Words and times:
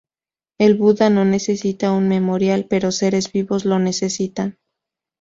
El 0.57 0.73
Buda 0.77 1.11
no 1.11 1.25
necesita 1.25 1.91
un 1.91 2.07
memorial, 2.09 2.65
pero 2.67 2.91
seres 2.91 3.31
vivos 3.31 3.65
lo 3.65 3.77
necesitan. 3.77 4.57